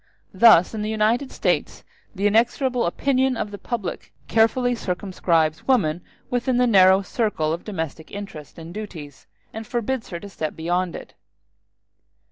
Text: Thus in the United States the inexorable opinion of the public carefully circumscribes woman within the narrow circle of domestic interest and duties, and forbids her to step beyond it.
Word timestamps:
Thus 0.33 0.73
in 0.73 0.81
the 0.81 0.89
United 0.89 1.31
States 1.31 1.83
the 2.15 2.25
inexorable 2.25 2.87
opinion 2.87 3.37
of 3.37 3.51
the 3.51 3.59
public 3.59 4.11
carefully 4.27 4.73
circumscribes 4.73 5.67
woman 5.67 6.01
within 6.31 6.57
the 6.57 6.65
narrow 6.65 7.03
circle 7.03 7.53
of 7.53 7.63
domestic 7.63 8.09
interest 8.09 8.57
and 8.57 8.73
duties, 8.73 9.27
and 9.53 9.67
forbids 9.67 10.09
her 10.09 10.19
to 10.19 10.27
step 10.27 10.55
beyond 10.55 10.95
it. 10.95 11.13